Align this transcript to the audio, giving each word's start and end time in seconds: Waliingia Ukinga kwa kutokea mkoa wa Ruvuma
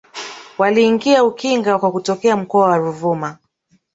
Waliingia 0.57 1.23
Ukinga 1.23 1.79
kwa 1.79 1.91
kutokea 1.91 2.37
mkoa 2.37 2.67
wa 2.67 2.77
Ruvuma 2.77 3.37